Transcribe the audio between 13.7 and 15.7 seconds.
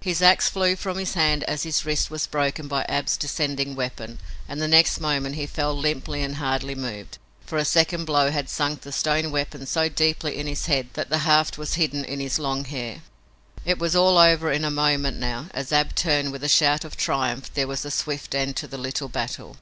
was all over in a moment now.